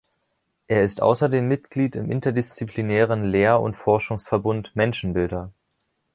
Er 0.67 0.81
ist 0.83 1.03
außerdem 1.03 1.47
Mitglied 1.47 1.95
im 1.95 2.09
interdisziplinären 2.09 3.23
Lehr- 3.23 3.59
und 3.61 3.75
Forschungsverbund 3.75 4.75
„Menschenbilder“. 4.75 5.51